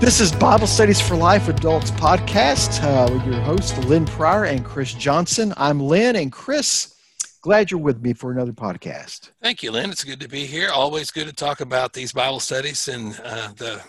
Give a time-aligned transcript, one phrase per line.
[0.00, 4.64] This is Bible Studies for Life Adults podcast uh, with your hosts, Lynn Pryor and
[4.64, 5.52] Chris Johnson.
[5.58, 6.94] I'm Lynn and Chris.
[7.42, 9.32] Glad you're with me for another podcast.
[9.42, 9.90] Thank you, Lynn.
[9.90, 10.70] It's good to be here.
[10.70, 13.82] Always good to talk about these Bible studies and uh, the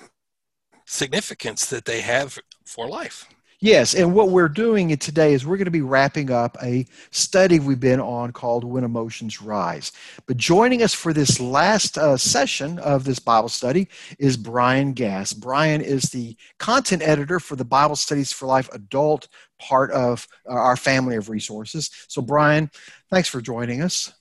[0.85, 3.29] significance that they have for life.
[3.63, 7.59] Yes, and what we're doing today is we're going to be wrapping up a study
[7.59, 9.91] we've been on called When Emotions Rise.
[10.25, 13.87] But joining us for this last uh, session of this Bible study
[14.17, 15.31] is Brian Gass.
[15.31, 19.27] Brian is the content editor for the Bible Studies for Life adult
[19.59, 21.91] part of uh, our family of resources.
[22.07, 22.71] So, Brian,
[23.11, 24.11] thanks for joining us.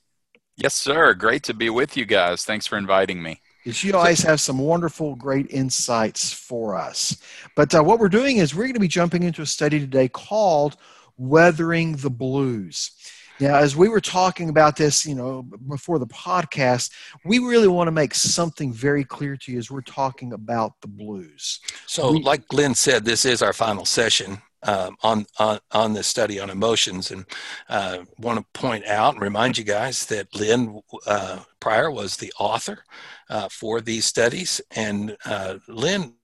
[0.59, 1.15] Yes, sir.
[1.15, 2.45] Great to be with you guys.
[2.45, 7.17] Thanks for inviting me is you always have some wonderful, great insights for us.
[7.55, 10.09] But uh, what we're doing is we're going to be jumping into a study today
[10.09, 10.77] called
[11.17, 12.93] Weathering the Blues.
[13.39, 16.91] Now, as we were talking about this, you know, before the podcast,
[17.25, 20.89] we really want to make something very clear to you as we're talking about the
[20.89, 21.61] blues.
[21.87, 26.07] So, we, like Lynn said, this is our final session um, on, on on this
[26.07, 27.25] study on emotions, and
[27.69, 32.33] uh, want to point out and remind you guys that Lynn uh, Pryor was the
[32.39, 32.85] author
[33.29, 36.15] uh, for these studies, and uh, Lynn.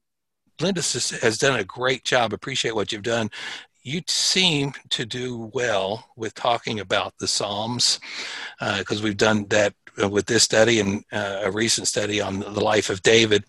[0.58, 2.32] Linda has done a great job.
[2.32, 3.28] Appreciate what you've done
[3.86, 8.00] you seem to do well with talking about the Psalms
[8.58, 9.74] because uh, we've done that
[10.10, 13.44] with this study and uh, a recent study on the life of David.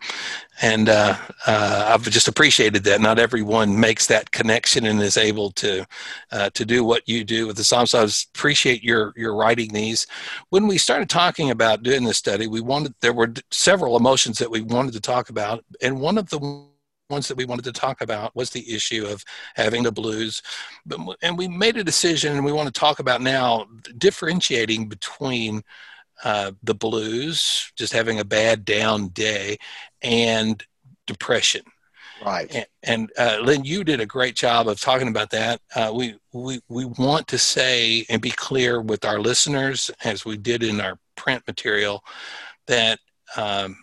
[0.61, 3.01] And uh, uh, I've just appreciated that.
[3.01, 5.85] Not everyone makes that connection and is able to
[6.31, 7.91] uh, to do what you do with the Psalms.
[7.91, 10.07] So I appreciate your your writing these.
[10.49, 14.49] When we started talking about doing this study, we wanted there were several emotions that
[14.49, 16.67] we wanted to talk about, and one of the
[17.09, 19.23] ones that we wanted to talk about was the issue of
[19.55, 20.41] having the blues.
[21.21, 23.65] And we made a decision, and we want to talk about now
[23.97, 25.63] differentiating between
[26.23, 29.58] uh, the blues, just having a bad down day,
[30.02, 30.64] and
[31.05, 31.64] depression.
[32.25, 32.53] Right.
[32.53, 35.61] And, and uh, Lynn, you did a great job of talking about that.
[35.75, 40.37] Uh, we, we, we want to say and be clear with our listeners, as we
[40.37, 42.03] did in our print material,
[42.65, 42.99] that
[43.36, 43.77] um,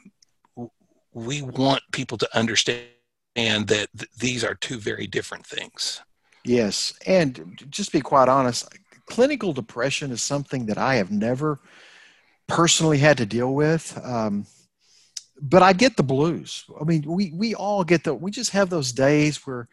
[1.13, 2.89] we want people to understand
[3.37, 6.03] that th- these are two very different things.
[6.45, 6.93] Yes.
[7.07, 8.69] And just be quite honest,
[9.07, 11.61] clinical depression is something that I have never
[12.47, 13.99] personally had to deal with.
[14.03, 14.47] Um,
[15.41, 16.65] but I get the blues.
[16.81, 18.15] I mean, we we all get the.
[18.15, 19.69] We just have those days where,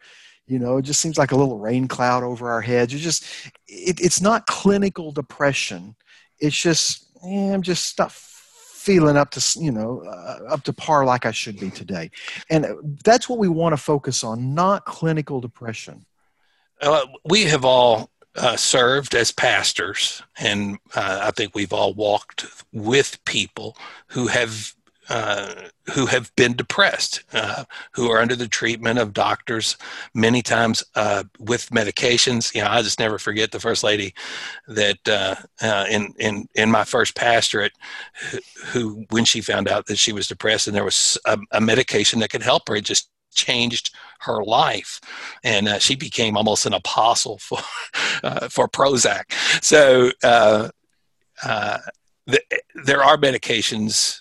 [0.46, 2.92] you know, it just seems like a little rain cloud over our heads.
[2.92, 3.24] You just,
[3.68, 5.94] it, it's not clinical depression.
[6.40, 8.12] It's just, eh, I'm just not
[8.82, 12.10] feeling up to you know uh, up to par like I should be today,
[12.50, 12.66] and
[13.04, 16.04] that's what we want to focus on, not clinical depression.
[16.80, 22.46] Uh, we have all uh, served as pastors, and uh, I think we've all walked
[22.72, 23.76] with people
[24.08, 24.74] who have
[25.08, 29.76] uh, who have been depressed, uh, who are under the treatment of doctors,
[30.14, 32.54] many times uh, with medications.
[32.54, 34.14] You know, I just never forget the first lady
[34.68, 35.34] that uh,
[35.90, 37.72] in in in my first pastorate,
[38.30, 41.60] who, who, when she found out that she was depressed and there was a, a
[41.60, 45.00] medication that could help her, it just changed her life,
[45.42, 47.58] and uh, she became almost an apostle for
[48.22, 49.32] uh, for Prozac.
[49.62, 50.68] So uh,
[51.44, 51.78] uh
[52.26, 52.40] the,
[52.84, 54.20] there are medications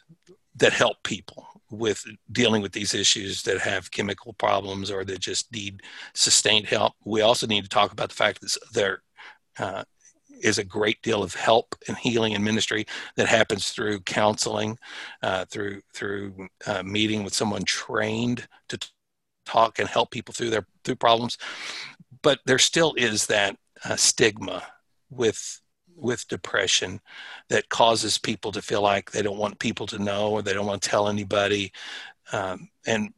[0.55, 5.51] that help people with dealing with these issues that have chemical problems or that just
[5.53, 5.81] need
[6.13, 6.93] sustained help.
[7.05, 9.01] We also need to talk about the fact that there
[9.57, 9.83] uh,
[10.41, 12.85] is a great deal of help and healing and ministry
[13.16, 14.78] that happens through counseling,
[15.22, 18.78] uh, through through uh, meeting with someone trained to
[19.46, 21.38] talk and help people through their through problems
[22.22, 24.63] but there still is that uh, stigma
[25.09, 25.62] with
[25.96, 27.00] with depression
[27.50, 30.66] that causes people to feel like they don't want people to know or they don't
[30.66, 31.72] want to tell anybody.
[32.31, 33.13] Um, and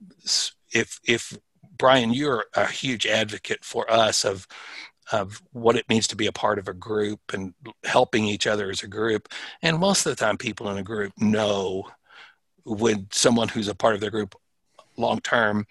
[0.72, 1.38] if if
[1.78, 4.48] brian you're a huge advocate for us of
[5.12, 7.54] of what it means to be a part of a group and
[7.84, 9.28] helping each other as a group
[9.62, 11.84] and most of the time people in a group know
[12.64, 14.36] when someone who's a part of their group
[14.98, 15.66] long term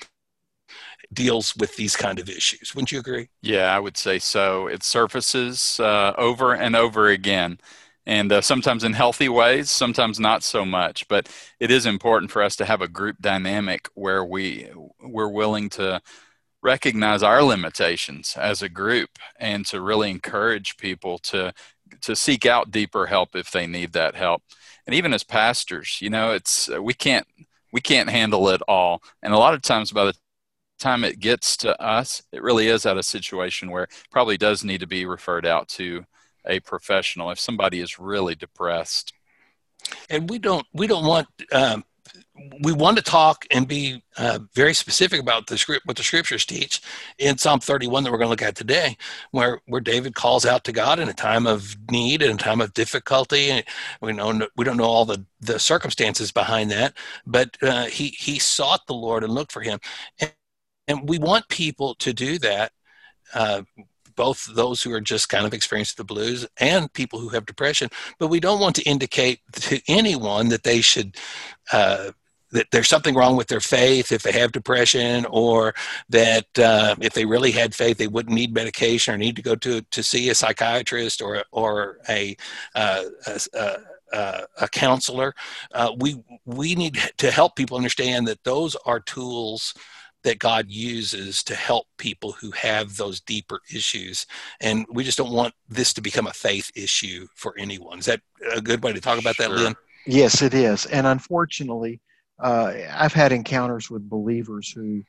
[1.13, 2.75] deals with these kind of issues.
[2.75, 3.29] Wouldn't you agree?
[3.43, 4.67] Yeah, I would say so.
[4.67, 7.59] It surfaces uh, over and over again,
[8.07, 11.07] and uh, sometimes in healthy ways, sometimes not so much.
[11.09, 11.29] But
[11.61, 14.71] it is important for us to have a group dynamic where we
[15.01, 16.01] we're willing to
[16.63, 21.53] recognize our limitations as a group and to really encourage people to
[22.01, 24.43] to seek out deeper help if they need that help.
[24.87, 27.27] And even as pastors, you know, it's we can't
[27.73, 29.03] we can't handle it all.
[29.23, 30.15] And a lot of times by the
[30.83, 34.81] time it gets to us, it really is at a situation where probably does need
[34.81, 36.05] to be referred out to
[36.47, 39.13] a professional if somebody is really depressed.
[40.11, 41.85] And we don't we don't want um,
[42.63, 46.45] we want to talk and be uh, very specific about the script, what the scriptures
[46.45, 46.81] teach
[47.19, 48.97] in Psalm 31 that we're going to look at today,
[49.31, 52.61] where where David calls out to God in a time of need and a time
[52.61, 53.51] of difficulty.
[53.51, 53.65] And
[54.01, 56.95] we know we don't know all the the circumstances behind that,
[57.27, 59.79] but uh, he he sought the Lord and looked for Him,
[60.21, 60.33] and,
[60.89, 62.73] and we want people to do that.
[63.35, 63.63] Uh,
[64.15, 67.89] both those who are just kind of experiencing the blues and people who have depression,
[68.19, 71.17] but we don't want to indicate to anyone that they should
[71.73, 72.11] uh,
[72.53, 75.75] that there's something wrong with their faith if they have depression, or
[76.11, 79.57] that uh, if they really had faith, they wouldn't need medication or need to go
[79.57, 82.37] to to see a psychiatrist or or a
[82.75, 83.41] uh, a,
[84.13, 85.35] a, a, counselor.
[85.73, 89.75] Uh, we we need to help people understand that those are tools
[90.25, 94.27] that God uses to help people who have those deeper issues.
[94.61, 97.99] And we just don't want this to become a faith issue for anyone.
[97.99, 98.21] Is that
[98.53, 99.51] a good way to talk about that.
[99.51, 99.75] Lynn?
[100.07, 100.87] Yes, it is.
[100.87, 102.01] And unfortunately,
[102.41, 105.03] uh, I've had encounters with believers who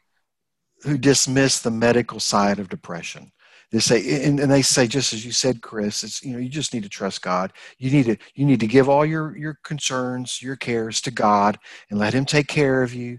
[0.84, 3.32] who dismiss the medical side of depression.
[3.72, 6.50] They say, and, and, they say, just as you said, Chris, it's you know you
[6.50, 7.54] just need to trust God.
[7.80, 11.58] You need to you need to give all your your concerns, your cares to God,
[11.90, 13.18] and let Him take care of you.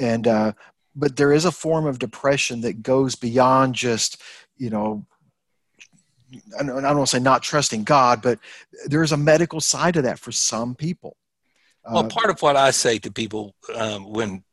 [0.00, 0.54] And uh,
[0.94, 4.20] but there is a form of depression that goes beyond just
[4.56, 5.04] you know
[6.58, 8.38] I don't want to say not trusting God, but
[8.86, 11.16] there is a medical side to that for some people.
[11.84, 14.44] Well, uh, part of what I say to people um, when,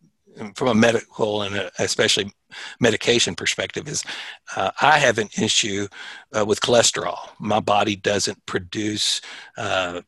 [0.56, 2.32] from a medical and a, especially
[2.80, 4.04] medication perspective, is
[4.56, 5.88] uh, I have an issue
[6.38, 7.18] uh, with cholesterol.
[7.40, 9.22] My body doesn't produce
[9.58, 10.02] uh,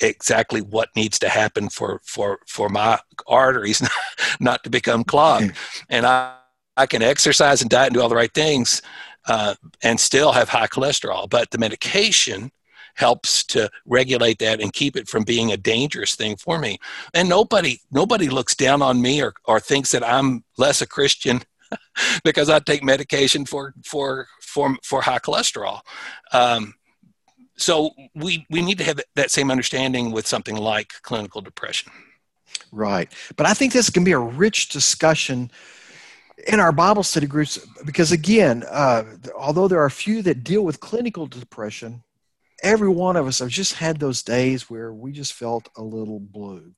[0.00, 3.86] exactly what needs to happen for for for my arteries
[4.40, 5.52] not to become clogged,
[5.88, 6.34] and I
[6.76, 8.82] I can exercise and diet and do all the right things.
[9.26, 12.50] Uh, and still have high cholesterol, but the medication
[12.98, 16.78] helps to regulate that and keep it from being a dangerous thing for me.
[17.14, 21.40] And nobody nobody looks down on me or, or thinks that I'm less a Christian
[22.24, 25.80] because I take medication for for for for high cholesterol.
[26.32, 26.74] Um,
[27.56, 31.92] so we we need to have that same understanding with something like clinical depression.
[32.72, 35.50] Right, but I think this can be a rich discussion
[36.46, 39.04] in our Bible study groups because again, uh,
[39.36, 42.02] although there are a few that deal with clinical depression,
[42.62, 46.20] every one of us have just had those days where we just felt a little
[46.20, 46.72] blue.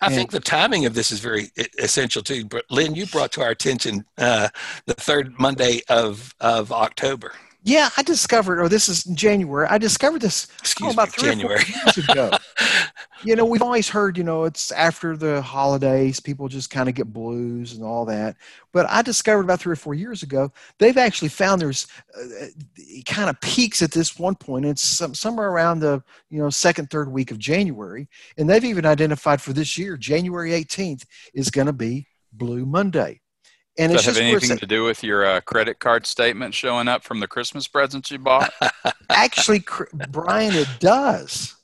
[0.00, 2.44] I and, think the timing of this is very essential too.
[2.44, 4.48] But Lynn, you brought to our attention uh,
[4.84, 7.32] the third Monday of of October.
[7.62, 9.66] Yeah, I discovered, or this is January.
[9.68, 10.46] I discovered this
[10.80, 11.64] oh, about three January.
[11.66, 12.30] years ago.
[13.24, 16.94] you know, we've always heard, you know, it's after the holidays, people just kind of
[16.94, 18.36] get blues and all that.
[18.72, 21.86] But I discovered about three or four years ago, they've actually found there's
[22.18, 22.46] uh,
[23.06, 24.66] kind of peaks at this one point.
[24.66, 28.08] It's some, somewhere around the, you know, second, third week of January.
[28.36, 33.20] And they've even identified for this year, January 18th is going to be Blue Monday.
[33.78, 37.04] And Does that have anything to do with your uh, credit card statement showing up
[37.04, 38.50] from the Christmas presents you bought?
[39.10, 39.62] Actually,
[40.10, 41.55] Brian, it does.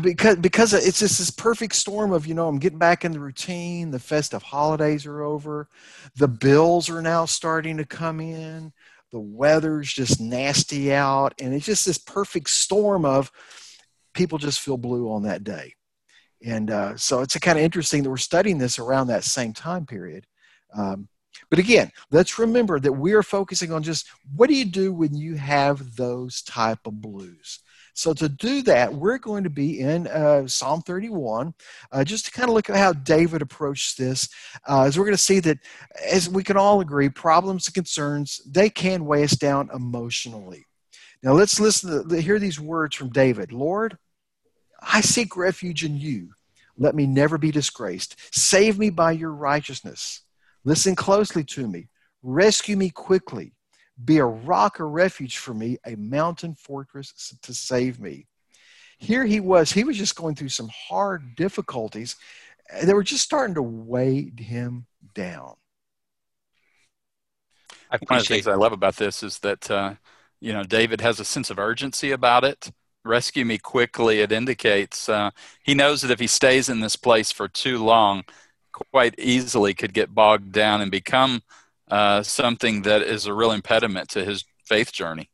[0.00, 3.20] Because because it's just this perfect storm of you know I'm getting back in the
[3.20, 3.90] routine.
[3.90, 5.68] The festive holidays are over.
[6.16, 8.72] The bills are now starting to come in.
[9.10, 13.32] The weather's just nasty out, and it's just this perfect storm of
[14.14, 15.74] people just feel blue on that day.
[16.44, 19.86] And uh, so it's kind of interesting that we're studying this around that same time
[19.86, 20.26] period.
[20.76, 21.08] Um,
[21.48, 25.14] but again, let's remember that we are focusing on just what do you do when
[25.14, 27.60] you have those type of blues.
[27.94, 31.54] So to do that, we're going to be in uh, Psalm 31,
[31.92, 34.28] uh, just to kind of look at how David approached this.
[34.68, 35.58] Uh, as we're going to see that,
[36.10, 40.66] as we can all agree, problems and concerns they can weigh us down emotionally.
[41.22, 43.52] Now let's listen to hear these words from David.
[43.52, 43.98] Lord,
[44.80, 46.30] I seek refuge in you.
[46.78, 48.16] Let me never be disgraced.
[48.32, 50.22] Save me by your righteousness.
[50.64, 51.88] Listen closely to me.
[52.22, 53.52] Rescue me quickly.
[54.04, 58.26] Be a rock or refuge for me, a mountain fortress to save me.
[58.98, 59.72] Here he was.
[59.72, 62.16] He was just going through some hard difficulties.
[62.82, 65.54] They were just starting to weigh him down.
[68.06, 69.94] One of the things I love about this is that, uh,
[70.40, 72.70] you know, David has a sense of urgency about it.
[73.04, 74.20] Rescue me quickly.
[74.20, 75.30] It indicates uh,
[75.62, 78.24] he knows that if he stays in this place for too long,
[78.92, 81.42] quite easily could get bogged down and become
[81.90, 85.30] uh, something that is a real impediment to his faith journey.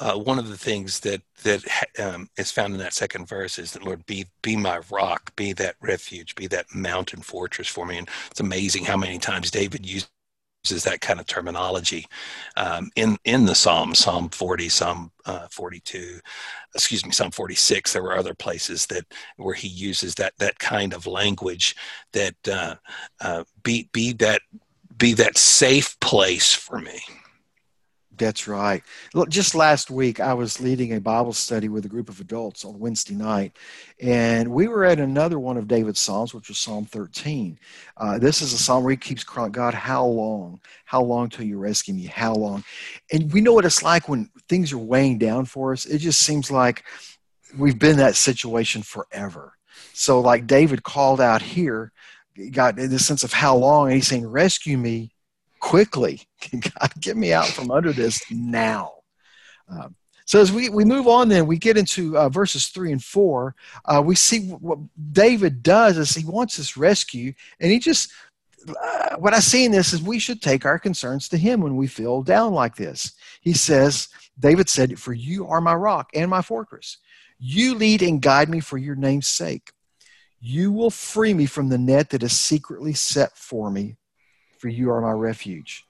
[0.00, 1.62] Uh, one of the things that that
[2.02, 5.52] um, is found in that second verse is that Lord be be my rock, be
[5.54, 7.98] that refuge, be that mountain fortress for me.
[7.98, 10.08] And it's amazing how many times David uses
[10.84, 12.06] that kind of terminology
[12.56, 16.18] um, in in the Psalm, Psalm 40, Psalm uh, 42,
[16.74, 17.92] excuse me, Psalm 46.
[17.92, 19.04] There were other places that
[19.36, 21.76] where he uses that that kind of language
[22.12, 22.76] that uh,
[23.20, 24.40] uh, be be that
[24.96, 27.00] be that safe place for me.
[28.16, 28.82] That's right.
[29.12, 32.64] Look, just last week, I was leading a Bible study with a group of adults
[32.64, 33.56] on Wednesday night,
[34.00, 37.58] and we were at another one of David's Psalms, which was Psalm 13.
[37.96, 40.60] Uh, this is a psalm where he keeps crying, God, how long?
[40.84, 42.04] How long till you rescue me?
[42.04, 42.62] How long?
[43.10, 45.86] And we know what it's like when things are weighing down for us.
[45.86, 46.84] It just seems like
[47.58, 49.54] we've been in that situation forever.
[49.92, 51.92] So, like David called out here,
[52.50, 55.10] got in the sense of how long, he's saying, Rescue me
[55.60, 56.22] quickly.
[56.52, 58.92] God, get me out from under this now.
[59.68, 59.94] Um,
[60.26, 63.54] so as we, we move on, then we get into uh, verses three and four.
[63.84, 64.78] Uh, we see what
[65.12, 68.10] David does is he wants this rescue, and he just
[68.68, 71.76] uh, what I see in this is we should take our concerns to him when
[71.76, 73.12] we feel down like this.
[73.42, 76.98] He says, David said, "For you are my rock and my fortress.
[77.38, 79.72] You lead and guide me for your name's sake.
[80.46, 83.96] You will free me from the net that is secretly set for me
[84.58, 85.84] for you are my refuge.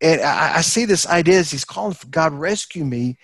[0.00, 3.18] And I, I see this idea as he's calling for God rescue me,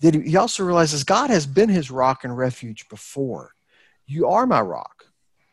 [0.00, 3.52] that he also realizes God has been his rock and refuge before.
[4.06, 5.06] You are my rock.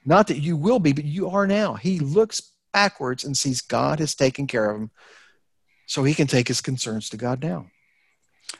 [0.05, 1.75] Not that you will be, but you are now.
[1.75, 2.41] He looks
[2.74, 4.91] backwards and sees God has taken care of him,
[5.88, 7.67] so he can take his concerns to God now.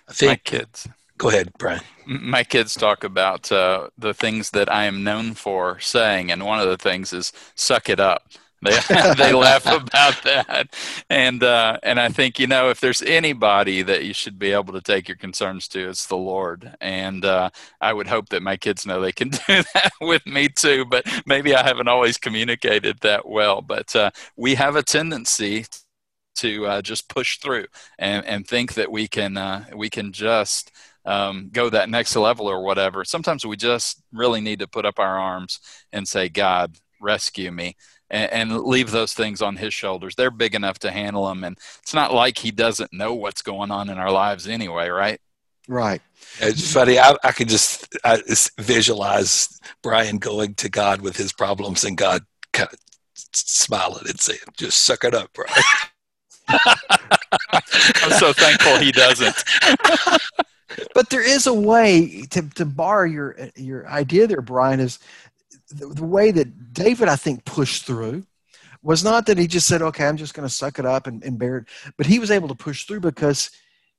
[0.08, 0.88] I think, my kids.
[1.18, 1.82] Go ahead, Brian.
[2.06, 6.60] My kids talk about uh, the things that I am known for saying, and one
[6.60, 8.24] of the things is "suck it up."
[8.64, 8.80] They
[9.18, 10.74] they laugh about that,
[11.10, 14.72] and uh, and I think you know if there's anybody that you should be able
[14.72, 16.74] to take your concerns to, it's the Lord.
[16.80, 17.50] And uh,
[17.82, 20.86] I would hope that my kids know they can do that with me too.
[20.86, 23.62] But maybe I haven't always communicated that well.
[23.62, 25.66] But uh, we have a tendency
[26.36, 27.66] to uh, just push through
[28.00, 30.72] and and think that we can uh, we can just
[31.06, 33.04] um, go that next level or whatever.
[33.04, 35.60] Sometimes we just really need to put up our arms
[35.92, 37.76] and say, God, rescue me
[38.10, 40.16] and, and, leave those things on his shoulders.
[40.16, 41.44] They're big enough to handle them.
[41.44, 45.20] And it's not like he doesn't know what's going on in our lives anyway, right?
[45.68, 46.02] Right.
[46.40, 47.00] It's funny.
[47.00, 51.98] I, I could just I just visualize Brian going to God with his problems and
[51.98, 52.80] God kind of
[53.14, 55.52] smiling and saying, just suck it up, Brian.
[58.04, 59.36] I'm so thankful he doesn't.
[60.94, 65.00] but there is a way to, to bar your your idea there, Brian, is
[65.70, 68.24] the, the way that David, I think, pushed through
[68.82, 71.24] was not that he just said, okay, I'm just going to suck it up and,
[71.24, 71.66] and bear it,
[71.98, 73.50] but he was able to push through because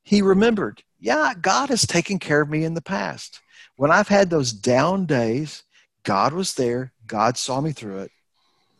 [0.03, 3.41] he remembered, yeah, God has taken care of me in the past.
[3.77, 5.65] When I've had those down days,
[6.03, 8.11] God was there, God saw me through it.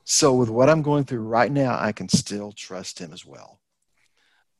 [0.05, 3.59] So, with what I'm going through right now, I can still trust Him as well.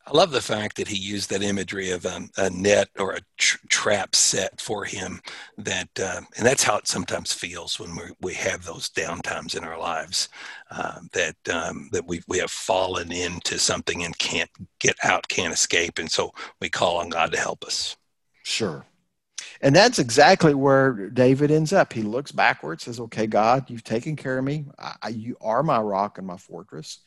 [0.07, 3.21] I love the fact that he used that imagery of um, a net or a
[3.39, 5.21] tr- trap set for him.
[5.57, 9.65] That uh, and that's how it sometimes feels when we we have those downtimes in
[9.65, 10.29] our lives.
[10.71, 15.55] Uh, that um, that we we have fallen into something and can't get out, can't
[15.55, 17.97] escape, and so we call on God to help us.
[18.43, 18.85] Sure.
[19.63, 21.95] And that's exactly where David ends up.
[21.95, 24.67] He looks backwards, says, "Okay, God, you've taken care of me.
[24.79, 26.99] I, you are my rock and my fortress."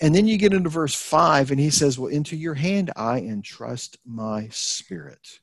[0.00, 3.18] And then you get into verse 5, and he says, Well, into your hand I
[3.18, 5.40] entrust my spirit.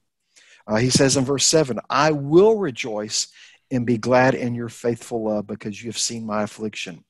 [0.68, 3.28] Uh, he says in verse 7, I will rejoice
[3.72, 7.04] and be glad in your faithful love because you have seen my affliction.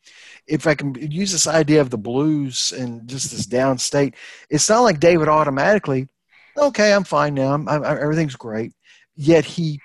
[0.48, 4.16] If I can use this idea of the blues and just this down state,
[4.50, 6.08] it's not like David automatically,
[6.58, 8.74] okay, I'm fine now, I'm, I'm, everything's great.
[9.16, 9.80] Yet he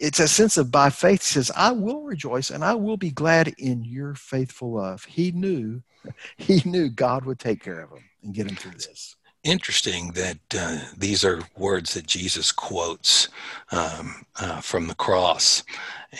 [0.00, 3.10] it's a sense of by faith He says i will rejoice and i will be
[3.10, 5.04] glad in your faithful love.
[5.04, 5.82] He knew
[6.36, 9.16] he knew god would take care of him and get him through this.
[9.42, 13.28] Interesting that uh, these are words that jesus quotes
[13.70, 15.62] um, uh, from the cross.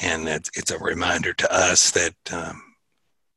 [0.03, 2.63] And it's, it's, a reminder to us that um,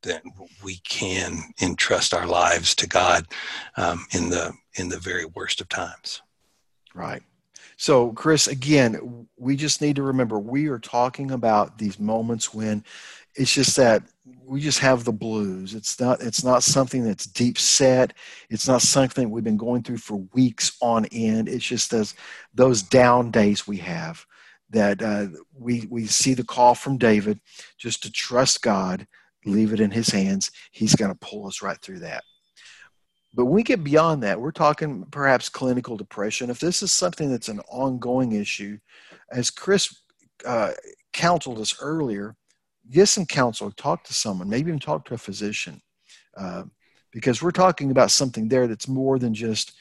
[0.02, 0.22] that
[0.62, 3.26] we can entrust our lives to god
[3.76, 6.22] um, in the in the very worst of times.
[6.94, 7.22] Right
[7.76, 12.84] so, Chris, again, we just need to remember we are talking about these moments when
[13.34, 14.02] it's just that
[14.46, 15.74] we just have the blues.
[15.74, 18.12] It's not it's not something that's deep set.
[18.48, 21.48] It's not something we've been going through for weeks on end.
[21.48, 22.14] It's just those
[22.54, 24.24] those down days we have
[24.70, 27.40] that uh, we we see the call from David
[27.78, 29.06] just to trust God,
[29.44, 30.50] leave it in His hands.
[30.70, 32.22] He's going to pull us right through that.
[33.34, 36.50] But when we get beyond that, we're talking perhaps clinical depression.
[36.50, 38.78] If this is something that's an ongoing issue,
[39.30, 40.02] as Chris
[40.46, 40.72] uh,
[41.12, 42.36] counseled us earlier,
[42.90, 45.80] get some counsel, talk to someone, maybe even talk to a physician.
[46.36, 46.64] Uh,
[47.10, 49.72] because we're talking about something there that's more than just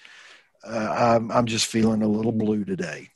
[0.66, 3.10] uh, I'm, I'm just feeling a little blue today.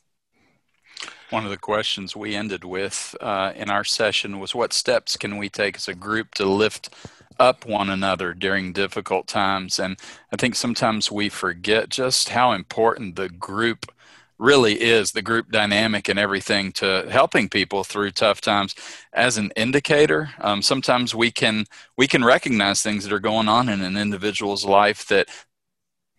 [1.29, 5.37] One of the questions we ended with uh, in our session was what steps can
[5.37, 6.89] we take as a group to lift
[7.37, 9.77] up one another during difficult times?
[9.77, 9.97] And
[10.31, 13.91] I think sometimes we forget just how important the group
[14.37, 18.73] really is the group dynamic and everything to helping people through tough times.
[19.11, 21.65] As an indicator um, sometimes we can
[21.97, 25.27] we can recognize things that are going on in an individual's life that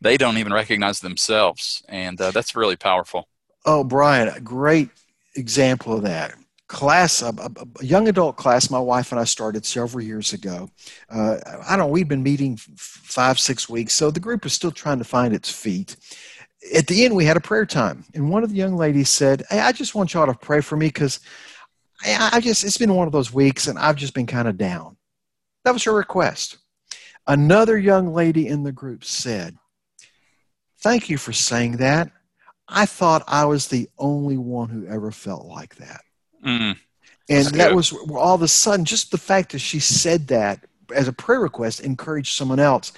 [0.00, 1.82] they don't even recognize themselves.
[1.88, 3.28] And uh, that's really powerful
[3.64, 4.90] Oh, Brian, a great
[5.36, 6.34] example of that.
[6.68, 10.68] Class, a, a, young adult class, my wife and I started several years ago.
[11.08, 14.70] Uh, I don't know, we'd been meeting five, six weeks, so the group is still
[14.70, 15.96] trying to find its feet.
[16.74, 19.44] At the end, we had a prayer time, and one of the young ladies said,
[19.48, 21.20] Hey, I just want y'all to pray for me because
[22.04, 24.58] I, I just, it's been one of those weeks and I've just been kind of
[24.58, 24.96] down.
[25.64, 26.58] That was her request.
[27.26, 29.56] Another young lady in the group said,
[30.80, 32.10] Thank you for saying that.
[32.68, 36.02] I thought I was the only one who ever felt like that.
[36.44, 36.76] Mm,
[37.28, 41.08] and that was all of a sudden, just the fact that she said that as
[41.08, 42.92] a prayer request encouraged someone else.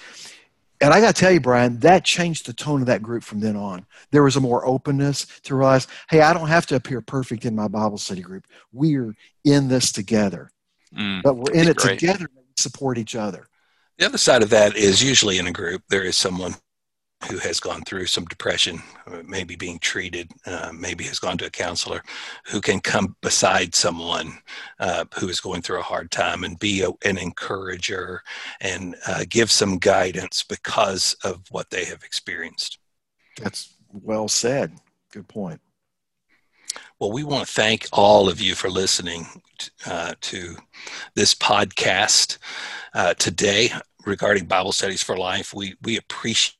[0.79, 3.39] And I got to tell you, Brian, that changed the tone of that group from
[3.39, 3.85] then on.
[4.09, 7.55] There was a more openness to realize, hey, I don't have to appear perfect in
[7.55, 8.47] my Bible study group.
[8.71, 9.13] We're
[9.43, 10.49] in this together.
[10.95, 11.99] Mm, but we're in it great.
[11.99, 13.47] together to support each other.
[13.99, 16.55] The other side of that is usually in a group, there is someone
[17.29, 21.45] who has gone through some depression, uh, maybe being treated, uh, maybe has gone to
[21.45, 22.01] a counselor,
[22.45, 24.33] who can come beside someone
[24.79, 28.21] uh, who is going through a hard time and be a, an encourager
[28.59, 32.79] and uh, give some guidance because of what they have experienced.
[33.39, 34.73] That's well said.
[35.11, 35.61] Good point.
[36.99, 39.25] Well, we want to thank all of you for listening
[39.85, 40.55] uh, to
[41.15, 42.37] this podcast
[42.93, 43.71] uh, today
[44.05, 45.53] regarding Bible Studies for Life.
[45.53, 46.55] We we appreciate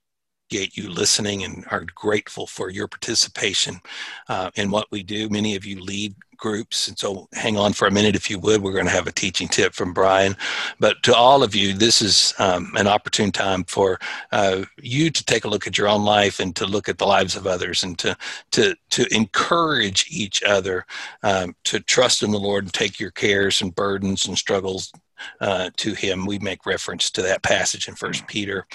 [0.51, 3.81] you listening and are grateful for your participation
[4.29, 5.29] uh, in what we do.
[5.29, 8.61] Many of you lead groups, and so hang on for a minute if you would.
[8.61, 10.35] We're going to have a teaching tip from Brian.
[10.79, 13.99] But to all of you, this is um, an opportune time for
[14.31, 17.05] uh, you to take a look at your own life and to look at the
[17.05, 18.17] lives of others and to
[18.51, 20.85] to to encourage each other
[21.23, 24.91] um, to trust in the Lord and take your cares and burdens and struggles
[25.39, 26.25] uh, to him.
[26.25, 28.65] We make reference to that passage in First Peter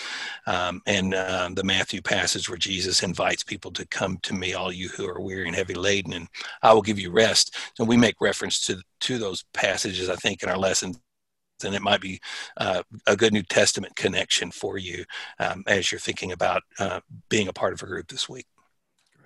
[0.47, 4.73] um, and uh, the Matthew passage where Jesus invites people to come to me, all
[4.73, 6.29] you who are weary and heavy laden, and
[6.63, 7.57] I will give you rest.
[7.75, 10.95] So we make reference to to those passages, I think, in our lesson.
[11.65, 12.21] And it might be
[12.59, 15.05] uh, a good New Testament connection for you
[15.39, 18.47] um, as you're thinking about uh, being a part of a group this week.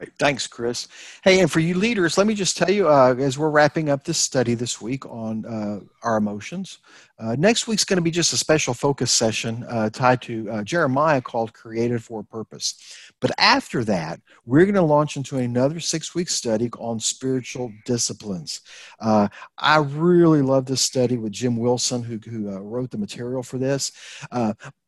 [0.00, 0.12] Great.
[0.18, 0.88] Thanks, Chris.
[1.24, 4.02] Hey, and for you leaders, let me just tell you uh, as we're wrapping up
[4.02, 6.78] this study this week on uh, our emotions,
[7.20, 10.62] uh, next week's going to be just a special focus session uh, tied to uh,
[10.62, 12.74] Jeremiah called Created for a Purpose.
[13.20, 18.62] But after that, we're going to launch into another six week study on spiritual disciplines.
[19.00, 19.28] Uh,
[19.58, 23.92] I really love this study with Jim Wilson, who, who wrote the material for this.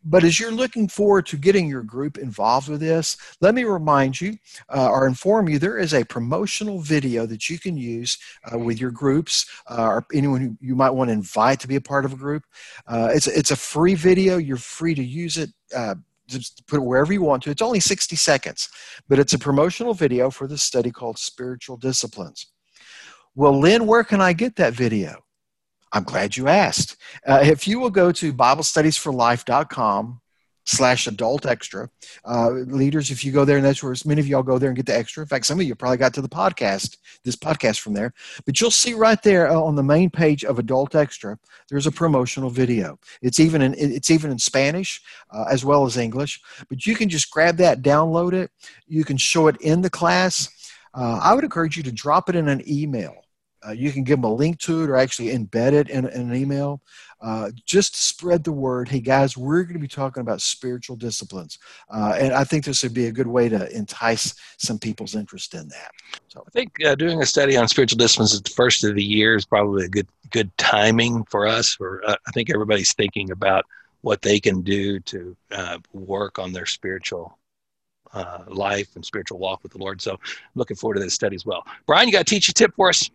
[0.04, 4.20] but as you're looking forward to getting your group involved with this, let me remind
[4.20, 4.38] you
[4.70, 8.16] or inform you there is a promotional video that you can use
[8.54, 12.04] with your groups or anyone who you might want to invite to be a part
[12.04, 12.44] of a group.
[12.86, 14.38] Uh, it's it's a free video.
[14.38, 15.50] You're free to use it.
[15.76, 15.96] Uh,
[16.28, 17.50] just put it wherever you want to.
[17.50, 18.68] It's only 60 seconds,
[19.08, 22.46] but it's a promotional video for this study called Spiritual Disciplines.
[23.34, 25.24] Well, Lynn, where can I get that video?
[25.92, 26.96] I'm glad you asked.
[27.26, 30.21] Uh, if you will go to BibleStudiesForLife.com
[30.72, 31.88] slash adult extra.
[32.24, 34.76] Uh, leaders, if you go there, and that's where many of y'all go there and
[34.76, 35.22] get the extra.
[35.22, 38.12] In fact, some of you probably got to the podcast, this podcast from there.
[38.46, 41.92] But you'll see right there uh, on the main page of adult extra, there's a
[41.92, 42.98] promotional video.
[43.20, 46.40] It's even in it's even in Spanish uh, as well as English.
[46.68, 48.50] But you can just grab that, download it.
[48.86, 50.48] You can show it in the class.
[50.94, 53.21] Uh, I would encourage you to drop it in an email.
[53.66, 56.30] Uh, you can give them a link to it or actually embed it in, in
[56.30, 56.80] an email
[57.22, 58.88] uh, just spread the word.
[58.88, 61.58] Hey, guys, we're going to be talking about spiritual disciplines.
[61.88, 65.54] Uh, and I think this would be a good way to entice some people's interest
[65.54, 65.92] in that.
[66.28, 69.04] So I think uh, doing a study on spiritual disciplines at the first of the
[69.04, 71.76] year is probably a good good timing for us.
[71.78, 73.64] Or uh, I think everybody's thinking about
[74.00, 77.38] what they can do to uh, work on their spiritual
[78.12, 80.02] uh, life and spiritual walk with the Lord.
[80.02, 80.18] So
[80.56, 81.64] looking forward to this study as well.
[81.86, 83.10] Brian, you got a tip for us.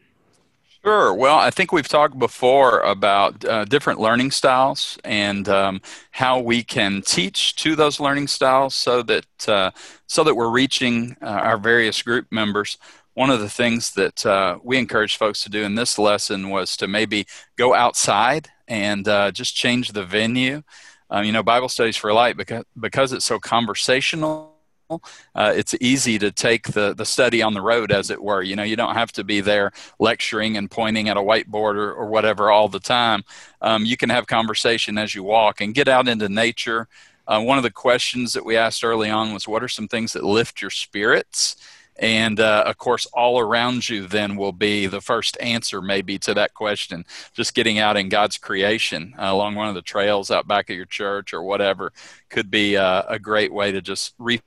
[0.88, 1.14] Sure.
[1.14, 6.64] Well, I think we've talked before about uh, different learning styles and um, how we
[6.64, 9.72] can teach to those learning styles so that uh,
[10.08, 12.78] so that we're reaching uh, our various group members.
[13.16, 16.78] One of the things that uh, we encourage folks to do in this lesson was
[16.78, 20.64] to maybe go outside and uh, just change the venue.
[21.10, 24.57] Um, you know, Bible Studies for Life because because it's so conversational.
[24.90, 28.42] Uh, it's easy to take the, the study on the road, as it were.
[28.42, 31.94] You know, you don't have to be there lecturing and pointing at a whiteboard or,
[31.94, 33.24] or whatever all the time.
[33.62, 36.88] Um, you can have conversation as you walk and get out into nature.
[37.28, 40.14] Uh, one of the questions that we asked early on was, What are some things
[40.14, 41.58] that lift your spirits?
[42.00, 46.34] And uh, of course, all around you then will be the first answer, maybe, to
[46.36, 47.06] that question.
[47.34, 50.76] Just getting out in God's creation uh, along one of the trails out back at
[50.76, 51.92] your church or whatever
[52.30, 54.42] could be uh, a great way to just refocus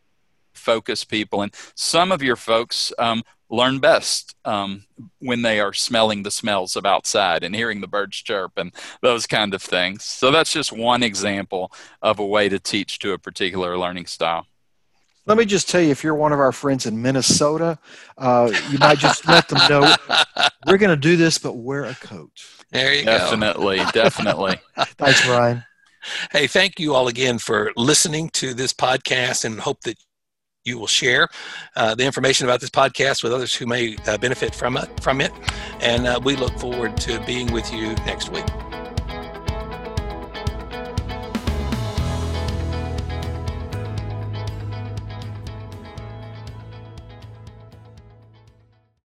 [1.09, 1.42] people.
[1.42, 4.85] And some of your folks um, learn best um,
[5.18, 9.27] when they are smelling the smells of outside and hearing the birds chirp and those
[9.27, 10.05] kind of things.
[10.05, 14.46] So that's just one example of a way to teach to a particular learning style.
[15.27, 17.79] Let me just tell you, if you're one of our friends in Minnesota,
[18.18, 19.94] uh, you might just let them know
[20.66, 22.31] we're going to do this, but wear a coat.
[22.70, 23.90] There you definitely, go.
[23.90, 24.94] Definitely, definitely.
[24.99, 25.64] Thanks, Brian.
[26.33, 29.99] Hey, thank you all again for listening to this podcast and hope that
[30.64, 31.29] you will share
[31.77, 34.88] uh, the information about this podcast with others who may uh, benefit from it.
[35.01, 35.33] From it,
[35.81, 38.46] and uh, we look forward to being with you next week.